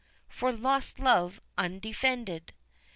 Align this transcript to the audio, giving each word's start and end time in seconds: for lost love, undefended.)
for 0.27 0.51
lost 0.51 0.97
love, 0.97 1.39
undefended.) 1.59 2.53